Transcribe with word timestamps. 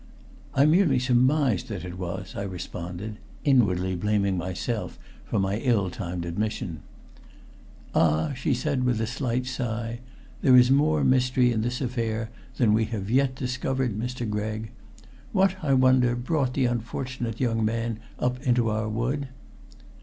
"I 0.55 0.65
merely 0.65 0.97
surmised 0.97 1.67
that 1.69 1.85
it 1.85 1.95
was," 1.95 2.33
I 2.35 2.41
responded, 2.41 3.17
inwardly 3.43 3.93
blaming 3.95 4.35
myself 4.35 4.97
for 5.25 5.37
my 5.37 5.57
ill 5.57 5.91
timed 5.91 6.25
admission. 6.25 6.81
"Ah!" 7.93 8.33
she 8.33 8.55
said 8.55 8.83
with 8.83 8.99
a 8.99 9.05
slight 9.05 9.45
sigh, 9.45 9.99
"there 10.41 10.55
is 10.55 10.71
more 10.71 11.03
mystery 11.03 11.51
in 11.51 11.61
this 11.61 11.81
affair 11.81 12.31
than 12.57 12.73
we 12.73 12.85
have 12.85 13.11
yet 13.11 13.35
discovered, 13.35 13.95
Mr. 13.95 14.27
Gregg. 14.27 14.71
What, 15.33 15.57
I 15.63 15.75
wonder, 15.75 16.15
brought 16.15 16.55
the 16.55 16.65
unfortunate 16.65 17.39
young 17.39 17.63
man 17.63 17.99
up 18.17 18.41
into 18.41 18.71
our 18.71 18.89
wood?" 18.89 19.27